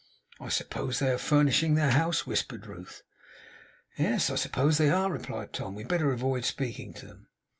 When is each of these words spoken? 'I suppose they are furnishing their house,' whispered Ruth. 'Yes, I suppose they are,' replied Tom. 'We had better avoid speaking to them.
'I 0.39 0.49
suppose 0.49 0.97
they 0.97 1.11
are 1.11 1.19
furnishing 1.19 1.75
their 1.75 1.91
house,' 1.91 2.25
whispered 2.25 2.65
Ruth. 2.65 3.03
'Yes, 3.99 4.31
I 4.31 4.35
suppose 4.35 4.79
they 4.79 4.89
are,' 4.89 5.11
replied 5.11 5.53
Tom. 5.53 5.75
'We 5.75 5.83
had 5.83 5.89
better 5.89 6.11
avoid 6.11 6.43
speaking 6.43 6.91
to 6.95 7.05
them. 7.05 7.27